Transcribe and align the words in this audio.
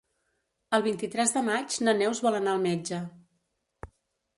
El 0.77 0.83
vint-i-tres 0.87 1.35
de 1.37 1.45
maig 1.51 1.77
na 1.85 1.95
Neus 2.01 2.25
vol 2.29 2.41
anar 2.41 2.59
al 2.59 2.67
metge. 2.67 3.05